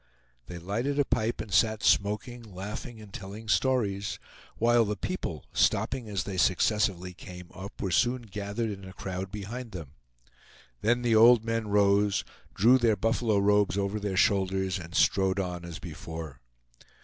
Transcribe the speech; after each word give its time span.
They 0.47 0.57
lighted 0.57 0.97
a 0.97 1.05
pipe 1.05 1.41
and 1.41 1.53
sat 1.53 1.83
smoking, 1.83 2.41
laughing, 2.41 2.99
and 2.99 3.13
telling 3.13 3.47
stories, 3.47 4.17
while 4.57 4.83
the 4.83 4.95
people, 4.95 5.45
stopping 5.53 6.09
as 6.09 6.23
they 6.23 6.37
successively 6.37 7.13
came 7.13 7.51
up, 7.53 7.79
were 7.79 7.91
soon 7.91 8.23
gathered 8.23 8.71
in 8.71 8.83
a 8.83 8.93
crowd 8.93 9.29
behind 9.31 9.73
them. 9.73 9.91
Then 10.81 11.03
the 11.03 11.15
old 11.15 11.45
men 11.45 11.67
rose, 11.67 12.23
drew 12.55 12.79
their 12.79 12.95
buffalo 12.95 13.37
robes 13.37 13.77
over 13.77 13.99
their 13.99 14.17
shoulders, 14.17 14.79
and 14.79 14.95
strode 14.95 15.39
on 15.39 15.63
as 15.65 15.77
before. 15.77 16.41